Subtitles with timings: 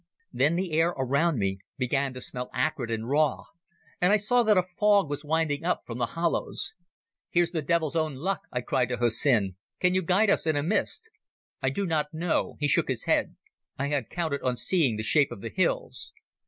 [0.33, 3.43] Then the air around me began to smell acrid and raw,
[4.01, 6.73] and I saw that a fog was winding up from the hollows.
[7.29, 9.57] "Here's the devil's own luck," I cried to Hussin.
[9.79, 11.07] "Can you guide us in a mist?"
[11.61, 13.35] "I do not know." He shook his head.
[13.77, 16.13] "I had counted on seeing the shape of the hills."